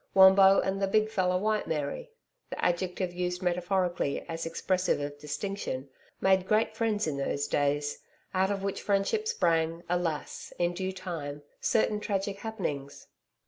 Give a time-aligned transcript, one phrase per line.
[0.15, 2.09] Wombo and the 'big feller White Mary'
[2.49, 5.89] (the adjective used metaphorically as expressive of distinction)
[6.19, 7.99] made great friends in those days
[8.33, 10.53] out of which friendship sprang, alas!
[10.57, 13.05] in due time, certain tragic happenings.